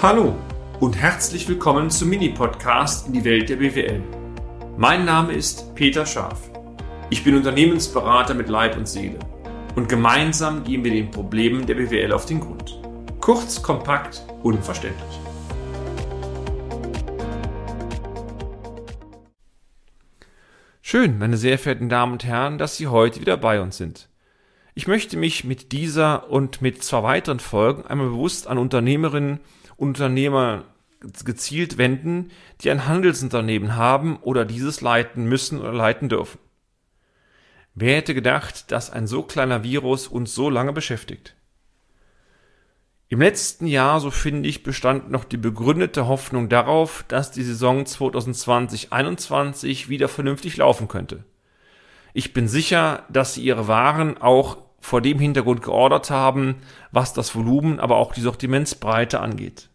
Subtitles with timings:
[0.00, 0.36] Hallo
[0.78, 4.00] und herzlich willkommen zum Mini-Podcast in die Welt der BWL.
[4.76, 6.52] Mein Name ist Peter Scharf.
[7.10, 9.18] Ich bin Unternehmensberater mit Leib und Seele
[9.74, 12.80] und gemeinsam gehen wir den Problemen der BWL auf den Grund.
[13.20, 15.20] Kurz, kompakt, unverständlich.
[20.80, 24.08] Schön, meine sehr verehrten Damen und Herren, dass Sie heute wieder bei uns sind.
[24.76, 29.40] Ich möchte mich mit dieser und mit zwei weiteren Folgen einmal bewusst an Unternehmerinnen
[29.78, 30.64] Unternehmer
[31.24, 32.30] gezielt wenden,
[32.60, 36.38] die ein Handelsunternehmen haben oder dieses leiten müssen oder leiten dürfen.
[37.74, 41.36] Wer hätte gedacht, dass ein so kleiner Virus uns so lange beschäftigt?
[43.08, 47.84] Im letzten Jahr, so finde ich, bestand noch die begründete Hoffnung darauf, dass die Saison
[47.84, 51.24] 2020-21 wieder vernünftig laufen könnte.
[52.12, 56.56] Ich bin sicher, dass sie ihre Waren auch vor dem Hintergrund geordert haben,
[56.92, 59.68] was das Volumen, aber auch die Sortimentsbreite angeht.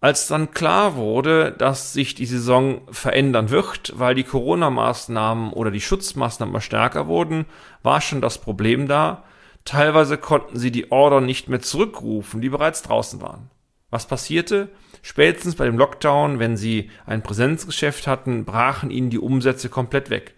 [0.00, 5.80] Als dann klar wurde, dass sich die Saison verändern wird, weil die Corona-Maßnahmen oder die
[5.80, 7.46] Schutzmaßnahmen stärker wurden,
[7.82, 9.24] war schon das Problem da.
[9.64, 13.50] Teilweise konnten sie die Order nicht mehr zurückrufen, die bereits draußen waren.
[13.88, 14.68] Was passierte?
[15.00, 20.34] Spätestens bei dem Lockdown, wenn sie ein Präsenzgeschäft hatten, brachen ihnen die Umsätze komplett weg.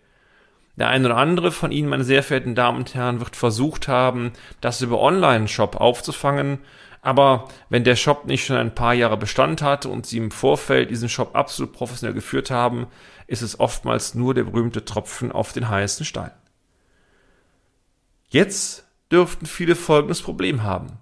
[0.76, 4.32] Der eine oder andere von Ihnen, meine sehr verehrten Damen und Herren, wird versucht haben,
[4.60, 6.58] das über Online-Shop aufzufangen.
[7.00, 10.90] Aber wenn der Shop nicht schon ein paar Jahre Bestand hat und Sie im Vorfeld
[10.90, 12.88] diesen Shop absolut professionell geführt haben,
[13.26, 16.32] ist es oftmals nur der berühmte Tropfen auf den heißen Stein.
[18.28, 20.98] Jetzt dürften viele folgendes Problem haben.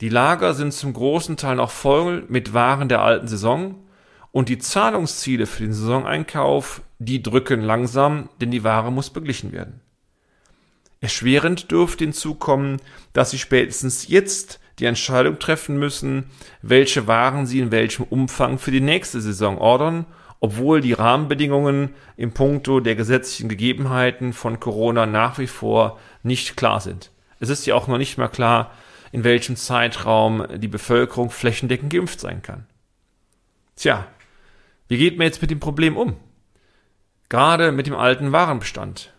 [0.00, 3.74] Die Lager sind zum großen Teil noch voll mit Waren der alten Saison
[4.32, 9.80] und die Zahlungsziele für den Saisoneinkauf, die drücken langsam, denn die Ware muss beglichen werden.
[11.00, 12.80] Erschwerend dürfte hinzukommen,
[13.12, 16.30] dass Sie spätestens jetzt die Entscheidung treffen müssen,
[16.62, 20.06] welche Waren Sie in welchem Umfang für die nächste Saison ordern,
[20.40, 26.80] obwohl die Rahmenbedingungen im Punkto der gesetzlichen Gegebenheiten von Corona nach wie vor nicht klar
[26.80, 27.10] sind.
[27.40, 28.72] Es ist ja auch noch nicht mal klar,
[29.12, 32.66] in welchem Zeitraum die Bevölkerung flächendeckend geimpft sein kann.
[33.76, 34.06] Tja,
[34.90, 36.16] wie geht man jetzt mit dem Problem um?
[37.28, 39.14] Gerade mit dem alten Warenbestand.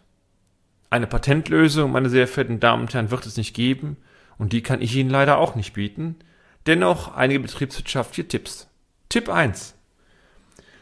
[0.90, 3.96] Eine Patentlösung, meine sehr verehrten Damen und Herren, wird es nicht geben
[4.38, 6.18] und die kann ich Ihnen leider auch nicht bieten.
[6.66, 8.68] Dennoch einige betriebswirtschaftliche Tipps.
[9.08, 9.74] Tipp 1.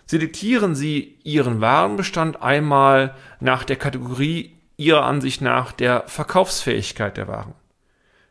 [0.07, 7.53] Selektieren Sie Ihren Warenbestand einmal nach der Kategorie Ihrer Ansicht nach der Verkaufsfähigkeit der Waren.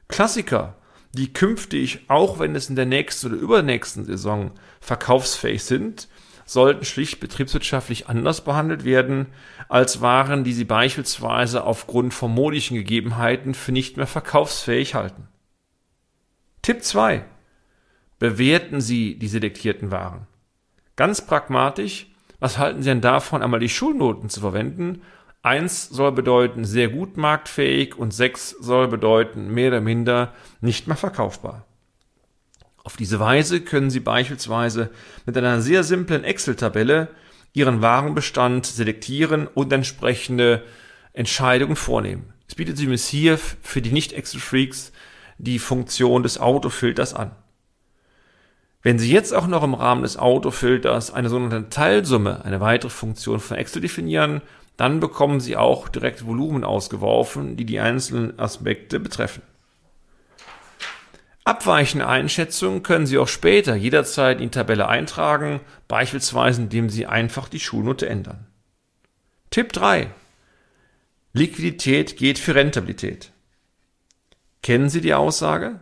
[0.08, 0.74] Klassiker,
[1.12, 6.08] die künftig, auch wenn es in der nächsten oder übernächsten Saison verkaufsfähig sind,
[6.48, 9.26] sollten schlicht betriebswirtschaftlich anders behandelt werden
[9.68, 15.28] als Waren, die sie beispielsweise aufgrund von modischen Gegebenheiten für nicht mehr verkaufsfähig halten.
[16.62, 17.22] Tipp 2.
[18.18, 20.26] Bewerten Sie die selektierten Waren.
[20.96, 22.06] Ganz pragmatisch,
[22.40, 25.02] was halten Sie denn davon, einmal die Schulnoten zu verwenden?
[25.42, 30.32] Eins soll bedeuten sehr gut marktfähig und sechs soll bedeuten mehr oder minder
[30.62, 31.67] nicht mehr verkaufbar.
[32.88, 34.88] Auf diese Weise können Sie beispielsweise
[35.26, 37.08] mit einer sehr simplen Excel-Tabelle
[37.52, 40.62] Ihren Warenbestand selektieren und entsprechende
[41.12, 42.32] Entscheidungen vornehmen.
[42.48, 44.92] Es bietet sich hier für die Nicht-Excel-Freaks
[45.36, 47.32] die Funktion des Autofilters an.
[48.80, 53.38] Wenn Sie jetzt auch noch im Rahmen des Autofilters eine sogenannte Teilsumme, eine weitere Funktion
[53.38, 54.40] von Excel definieren,
[54.78, 59.42] dann bekommen Sie auch direkt Volumen ausgeworfen, die die einzelnen Aspekte betreffen.
[61.48, 67.48] Abweichende Einschätzungen können Sie auch später jederzeit in die Tabelle eintragen, beispielsweise indem Sie einfach
[67.48, 68.44] die Schulnote ändern.
[69.48, 70.10] Tipp 3.
[71.32, 73.32] Liquidität geht für Rentabilität.
[74.62, 75.80] Kennen Sie die Aussage?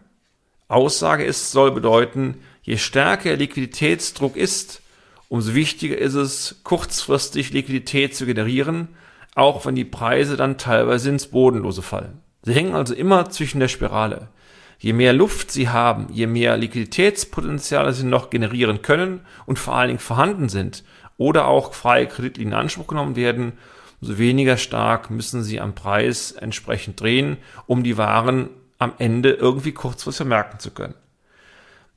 [0.68, 4.82] Aussage ist, soll bedeuten, je stärker Liquiditätsdruck ist,
[5.28, 8.86] umso wichtiger ist es, kurzfristig Liquidität zu generieren,
[9.34, 12.22] auch wenn die Preise dann teilweise ins Bodenlose fallen.
[12.44, 14.28] Sie hängen also immer zwischen der Spirale.
[14.78, 19.88] Je mehr Luft sie haben, je mehr Liquiditätspotenziale sie noch generieren können und vor allen
[19.88, 20.84] Dingen vorhanden sind
[21.16, 23.52] oder auch freie Kreditlinien in Anspruch genommen werden,
[24.00, 29.72] umso weniger stark müssen sie am Preis entsprechend drehen, um die Waren am Ende irgendwie
[29.72, 30.94] kurzfristig vermerken zu können.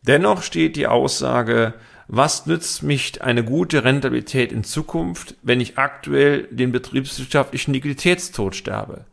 [0.01, 1.74] Dennoch steht die Aussage,
[2.07, 9.06] was nützt mich eine gute Rentabilität in Zukunft, wenn ich aktuell den betriebswirtschaftlichen Liquiditätstod sterbe?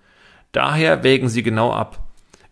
[0.53, 1.99] Daher wägen Sie genau ab.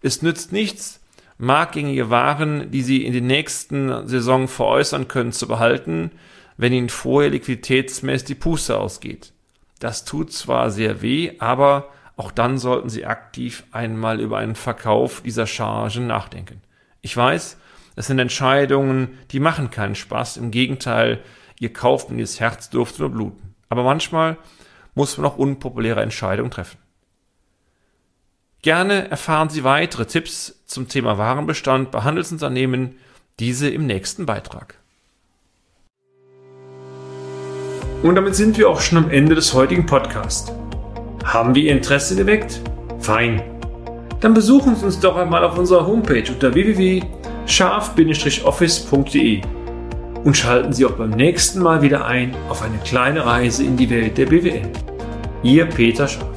[0.02, 1.00] Es nützt nichts,
[1.38, 6.10] marktgängige Waren, die sie in den nächsten Saison veräußern können, zu behalten,
[6.56, 9.32] wenn ihnen vorher liquiditätsmäßig die Puste ausgeht.
[9.80, 15.22] Das tut zwar sehr weh, aber auch dann sollten Sie aktiv einmal über einen Verkauf
[15.22, 16.60] dieser Chargen nachdenken.
[17.00, 17.58] Ich weiß,
[17.96, 20.36] Das sind Entscheidungen, die machen keinen Spaß.
[20.36, 21.22] Im Gegenteil,
[21.60, 23.54] ihr kauft und ihr Herz dürfte nur bluten.
[23.68, 24.36] Aber manchmal
[24.94, 26.78] muss man auch unpopuläre Entscheidungen treffen.
[28.64, 32.96] Gerne erfahren Sie weitere Tipps zum Thema Warenbestand bei Handelsunternehmen,
[33.38, 34.76] diese im nächsten Beitrag.
[38.02, 40.50] Und damit sind wir auch schon am Ende des heutigen Podcasts.
[41.26, 42.62] Haben wir Ihr Interesse geweckt?
[43.00, 43.42] Fein.
[44.20, 49.42] Dann besuchen Sie uns doch einmal auf unserer Homepage unter www.scharf-office.de
[50.24, 53.90] und schalten Sie auch beim nächsten Mal wieder ein auf eine kleine Reise in die
[53.90, 54.70] Welt der BWN.
[55.42, 56.33] Ihr Peter Scharf.